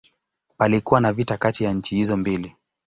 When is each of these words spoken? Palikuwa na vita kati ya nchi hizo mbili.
Palikuwa 0.57 1.01
na 1.01 1.13
vita 1.13 1.37
kati 1.37 1.63
ya 1.63 1.73
nchi 1.73 1.95
hizo 1.95 2.17
mbili. 2.17 2.55